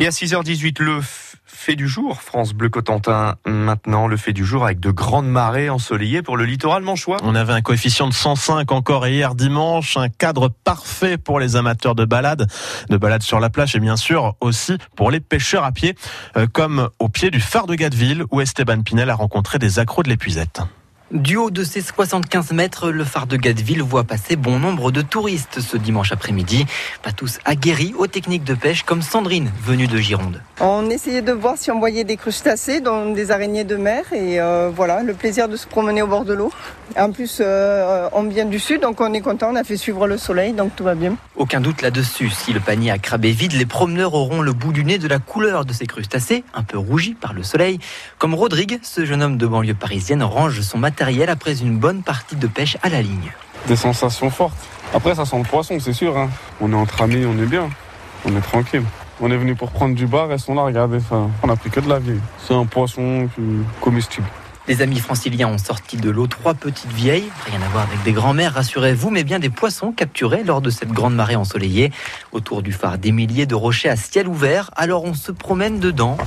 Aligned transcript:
Et 0.00 0.06
à 0.06 0.10
6h18, 0.10 0.80
le 0.80 1.00
fait 1.44 1.74
du 1.74 1.88
jour, 1.88 2.22
France 2.22 2.52
Bleu 2.52 2.68
Cotentin. 2.68 3.34
Maintenant, 3.44 4.06
le 4.06 4.16
fait 4.16 4.32
du 4.32 4.44
jour 4.44 4.64
avec 4.64 4.78
de 4.78 4.92
grandes 4.92 5.28
marées 5.28 5.70
ensoleillées 5.70 6.22
pour 6.22 6.36
le 6.36 6.44
littoral 6.44 6.84
manchois. 6.84 7.16
On 7.24 7.34
avait 7.34 7.52
un 7.52 7.62
coefficient 7.62 8.06
de 8.06 8.14
105 8.14 8.70
encore 8.70 9.08
hier 9.08 9.34
dimanche, 9.34 9.96
un 9.96 10.08
cadre 10.08 10.50
parfait 10.62 11.18
pour 11.18 11.40
les 11.40 11.56
amateurs 11.56 11.96
de 11.96 12.04
balade, 12.04 12.46
de 12.88 12.96
balade 12.96 13.22
sur 13.22 13.40
la 13.40 13.50
plage 13.50 13.74
et 13.74 13.80
bien 13.80 13.96
sûr 13.96 14.36
aussi 14.40 14.78
pour 14.94 15.10
les 15.10 15.18
pêcheurs 15.18 15.64
à 15.64 15.72
pied, 15.72 15.96
euh, 16.36 16.46
comme 16.46 16.90
au 17.00 17.08
pied 17.08 17.32
du 17.32 17.40
phare 17.40 17.66
de 17.66 17.74
Gadeville 17.74 18.24
où 18.30 18.40
Esteban 18.40 18.82
Pinel 18.82 19.10
a 19.10 19.16
rencontré 19.16 19.58
des 19.58 19.80
accros 19.80 20.04
de 20.04 20.10
l'épuisette. 20.10 20.62
Du 21.10 21.36
haut 21.38 21.50
de 21.50 21.64
ses 21.64 21.80
75 21.80 22.52
mètres, 22.52 22.90
le 22.90 23.02
phare 23.02 23.26
de 23.26 23.38
Gadeville 23.38 23.80
voit 23.80 24.04
passer 24.04 24.36
bon 24.36 24.58
nombre 24.58 24.90
de 24.90 25.00
touristes 25.00 25.60
ce 25.60 25.78
dimanche 25.78 26.12
après-midi. 26.12 26.66
Pas 27.02 27.12
tous 27.12 27.38
aguerris 27.46 27.94
aux 27.96 28.06
techniques 28.06 28.44
de 28.44 28.52
pêche 28.52 28.82
comme 28.82 29.00
Sandrine, 29.00 29.50
venue 29.64 29.86
de 29.86 29.96
Gironde. 29.96 30.42
On 30.60 30.90
essayait 30.90 31.22
de 31.22 31.32
voir 31.32 31.56
si 31.56 31.70
on 31.70 31.78
voyait 31.78 32.04
des 32.04 32.18
crustacés, 32.18 32.82
dont 32.82 33.14
des 33.14 33.30
araignées 33.30 33.64
de 33.64 33.76
mer. 33.76 34.04
Et 34.12 34.38
euh, 34.38 34.70
voilà, 34.74 35.02
le 35.02 35.14
plaisir 35.14 35.48
de 35.48 35.56
se 35.56 35.66
promener 35.66 36.02
au 36.02 36.06
bord 36.06 36.26
de 36.26 36.34
l'eau. 36.34 36.52
En 36.94 37.10
plus, 37.10 37.38
euh, 37.40 38.10
on 38.12 38.24
vient 38.24 38.44
du 38.44 38.58
sud, 38.58 38.82
donc 38.82 39.00
on 39.00 39.14
est 39.14 39.22
content. 39.22 39.48
On 39.50 39.56
a 39.56 39.64
fait 39.64 39.78
suivre 39.78 40.06
le 40.06 40.18
soleil, 40.18 40.52
donc 40.52 40.76
tout 40.76 40.84
va 40.84 40.94
bien. 40.94 41.16
Aucun 41.38 41.60
doute 41.60 41.82
là-dessus. 41.82 42.30
Si 42.30 42.52
le 42.52 42.58
panier 42.58 42.90
à 42.90 42.98
crabe 42.98 43.24
est 43.24 43.30
vide, 43.30 43.52
les 43.52 43.64
promeneurs 43.64 44.14
auront 44.14 44.42
le 44.42 44.52
bout 44.52 44.72
du 44.72 44.84
nez 44.84 44.98
de 44.98 45.06
la 45.06 45.20
couleur 45.20 45.64
de 45.64 45.72
ces 45.72 45.86
crustacés, 45.86 46.42
un 46.52 46.64
peu 46.64 46.76
rougis 46.76 47.14
par 47.14 47.32
le 47.32 47.44
soleil. 47.44 47.78
Comme 48.18 48.34
Rodrigue, 48.34 48.80
ce 48.82 49.04
jeune 49.04 49.22
homme 49.22 49.38
de 49.38 49.46
banlieue 49.46 49.74
parisienne 49.74 50.24
range 50.24 50.60
son 50.62 50.78
matériel 50.78 51.30
après 51.30 51.60
une 51.60 51.78
bonne 51.78 52.02
partie 52.02 52.34
de 52.34 52.48
pêche 52.48 52.76
à 52.82 52.88
la 52.88 53.02
ligne. 53.02 53.30
Des 53.68 53.76
sensations 53.76 54.30
fortes. 54.30 54.58
Après, 54.92 55.14
ça 55.14 55.24
sent 55.24 55.38
le 55.38 55.44
poisson, 55.44 55.78
c'est 55.78 55.92
sûr. 55.92 56.18
Hein. 56.18 56.28
On 56.60 56.72
est 56.72 56.76
entre 56.76 57.02
amis, 57.02 57.24
on 57.24 57.40
est 57.40 57.46
bien. 57.46 57.70
On 58.24 58.36
est 58.36 58.40
tranquille. 58.40 58.82
On 59.20 59.30
est 59.30 59.36
venu 59.36 59.54
pour 59.54 59.70
prendre 59.70 59.94
du 59.94 60.08
bar, 60.08 60.32
elles 60.32 60.40
sont 60.40 60.56
là, 60.56 60.62
regardez. 60.62 60.98
On 61.44 61.48
a 61.48 61.54
pris 61.54 61.70
que 61.70 61.78
de 61.78 61.88
la 61.88 62.00
vieille. 62.00 62.20
C'est 62.44 62.54
un 62.54 62.66
poisson 62.66 63.28
comestible. 63.80 64.26
Les 64.68 64.82
amis 64.82 64.98
franciliens 64.98 65.48
ont 65.48 65.56
sorti 65.56 65.96
de 65.96 66.10
l'eau 66.10 66.26
trois 66.26 66.52
petites 66.52 66.92
vieilles, 66.92 67.30
rien 67.46 67.62
à 67.62 67.68
voir 67.70 67.84
avec 67.84 68.02
des 68.02 68.12
grands-mères, 68.12 68.52
rassurez-vous, 68.52 69.08
mais 69.08 69.24
bien 69.24 69.38
des 69.38 69.48
poissons 69.48 69.92
capturés 69.92 70.44
lors 70.44 70.60
de 70.60 70.68
cette 70.68 70.90
grande 70.90 71.14
marée 71.14 71.36
ensoleillée. 71.36 71.90
Autour 72.32 72.60
du 72.60 72.72
phare, 72.72 72.98
des 72.98 73.10
milliers 73.10 73.46
de 73.46 73.54
rochers 73.54 73.88
à 73.88 73.96
ciel 73.96 74.28
ouvert, 74.28 74.70
alors 74.76 75.04
on 75.04 75.14
se 75.14 75.32
promène 75.32 75.80
dedans. 75.80 76.18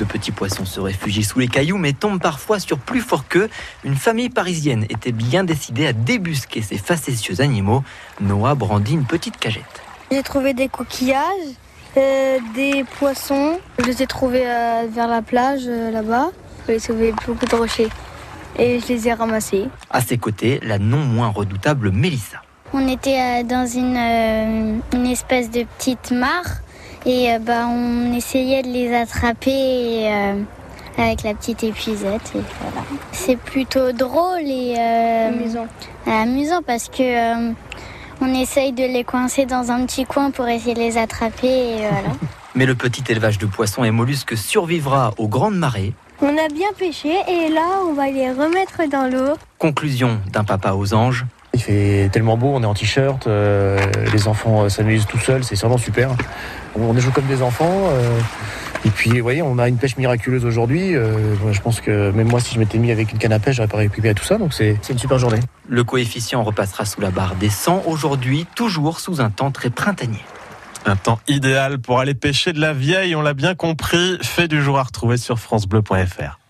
De 0.00 0.04
petits 0.04 0.32
poissons 0.32 0.64
se 0.64 0.80
réfugient 0.80 1.22
sous 1.22 1.38
les 1.38 1.46
cailloux, 1.46 1.78
mais 1.78 1.92
tombent 1.92 2.20
parfois 2.20 2.58
sur 2.58 2.80
plus 2.80 3.00
fort 3.00 3.28
qu'eux. 3.28 3.48
Une 3.84 3.96
famille 3.96 4.28
parisienne 4.28 4.84
était 4.88 5.12
bien 5.12 5.44
décidée 5.44 5.86
à 5.86 5.92
débusquer 5.92 6.62
ces 6.62 6.78
facétieux 6.78 7.40
animaux. 7.40 7.84
Noah 8.20 8.56
brandit 8.56 8.94
une 8.94 9.06
petite 9.06 9.36
cagette. 9.36 9.82
J'ai 10.10 10.24
trouvé 10.24 10.52
des 10.52 10.68
coquillages, 10.68 11.22
euh, 11.96 12.38
des 12.56 12.84
poissons. 12.98 13.60
Je 13.78 13.84
les 13.84 14.02
ai 14.02 14.08
trouvés 14.08 14.48
euh, 14.48 14.86
vers 14.92 15.06
la 15.06 15.22
plage, 15.22 15.62
euh, 15.66 15.92
là-bas. 15.92 16.30
J'ai 16.68 16.80
trouvé 16.80 17.14
beaucoup 17.26 17.46
de 17.46 17.56
rochers. 17.56 17.88
Et 18.58 18.80
je 18.80 18.88
les 18.88 19.08
ai 19.08 19.12
ramassés. 19.12 19.68
À 19.90 20.00
ses 20.00 20.18
côtés, 20.18 20.60
la 20.62 20.78
non 20.78 20.98
moins 20.98 21.28
redoutable 21.28 21.90
Mélissa. 21.90 22.42
On 22.72 22.86
était 22.86 23.44
dans 23.44 23.66
une, 23.66 24.80
une 24.92 25.06
espèce 25.06 25.50
de 25.50 25.64
petite 25.64 26.10
mare 26.10 26.60
et 27.06 27.32
euh, 27.32 27.38
bah, 27.38 27.66
on 27.68 28.12
essayait 28.12 28.62
de 28.62 28.68
les 28.68 28.94
attraper 28.94 30.08
euh, 30.10 30.42
avec 30.98 31.22
la 31.22 31.34
petite 31.34 31.62
épuisette. 31.64 32.32
voilà. 32.34 32.86
C'est 33.12 33.38
plutôt 33.38 33.92
drôle 33.92 34.42
et 34.42 34.74
euh, 34.78 35.28
amusant. 35.28 35.66
amusant 36.06 36.60
parce 36.66 36.88
que 36.88 37.52
on 38.20 38.34
essaye 38.34 38.72
de 38.72 38.82
les 38.82 39.04
coincer 39.04 39.46
dans 39.46 39.70
un 39.70 39.86
petit 39.86 40.04
coin 40.04 40.30
pour 40.30 40.48
essayer 40.48 40.74
de 40.74 40.80
les 40.80 40.98
attraper. 40.98 41.76
voilà. 41.78 42.08
Mais 42.54 42.66
le 42.66 42.74
petit 42.74 43.04
élevage 43.08 43.38
de 43.38 43.46
poissons 43.46 43.84
et 43.84 43.92
mollusques 43.92 44.36
survivra 44.36 45.14
aux 45.18 45.28
grandes 45.28 45.56
marées. 45.56 45.94
On 46.20 46.36
a 46.36 46.48
bien 46.48 46.68
pêché 46.78 47.10
et 47.28 47.48
là 47.48 47.80
on 47.88 47.92
va 47.94 48.10
les 48.10 48.30
remettre 48.30 48.88
dans 48.90 49.10
l'eau. 49.10 49.34
Conclusion 49.58 50.18
d'un 50.32 50.44
papa 50.44 50.72
aux 50.72 50.94
anges. 50.94 51.26
Il 51.54 51.62
fait 51.62 52.08
tellement 52.12 52.36
beau, 52.36 52.48
on 52.48 52.62
est 52.62 52.66
en 52.66 52.74
t-shirt, 52.74 53.26
les 53.26 54.28
enfants 54.28 54.68
s'amusent 54.68 55.06
tout 55.06 55.18
seuls, 55.18 55.42
c'est 55.42 55.58
vraiment 55.58 55.78
super. 55.78 56.10
On 56.76 56.96
joue 56.98 57.10
comme 57.10 57.26
des 57.26 57.42
enfants. 57.42 57.90
Euh, 57.90 58.20
et 58.84 58.90
puis, 58.90 59.10
vous 59.10 59.22
voyez, 59.22 59.42
on 59.42 59.58
a 59.58 59.68
une 59.68 59.76
pêche 59.76 59.96
miraculeuse 59.96 60.44
aujourd'hui. 60.44 60.94
Euh, 60.94 61.34
je 61.50 61.60
pense 61.60 61.80
que 61.80 62.10
même 62.12 62.28
moi, 62.28 62.40
si 62.40 62.54
je 62.54 62.60
m'étais 62.60 62.78
mis 62.78 62.92
avec 62.92 63.12
une 63.12 63.18
canne 63.18 63.32
à 63.32 63.38
pêche, 63.38 63.56
j'aurais 63.56 63.68
pas 63.68 63.78
récupéré 63.78 64.14
tout 64.14 64.24
ça. 64.24 64.38
Donc, 64.38 64.54
c'est 64.54 64.76
une 64.88 64.98
super 64.98 65.18
journée. 65.18 65.40
Le 65.68 65.84
coefficient 65.84 66.42
repassera 66.42 66.84
sous 66.84 67.00
la 67.00 67.10
barre 67.10 67.34
des 67.34 67.50
100 67.50 67.82
aujourd'hui, 67.86 68.46
toujours 68.54 69.00
sous 69.00 69.20
un 69.20 69.30
temps 69.30 69.50
très 69.50 69.70
printanier. 69.70 70.20
Un 70.88 70.96
temps 70.96 71.20
idéal 71.28 71.80
pour 71.80 72.00
aller 72.00 72.14
pêcher 72.14 72.54
de 72.54 72.60
la 72.60 72.72
vieille, 72.72 73.14
on 73.14 73.20
l'a 73.20 73.34
bien 73.34 73.54
compris. 73.54 74.16
Fait 74.22 74.48
du 74.48 74.62
jour 74.62 74.78
à 74.78 74.84
retrouver 74.84 75.18
sur 75.18 75.38
FranceBleu.fr. 75.38 76.38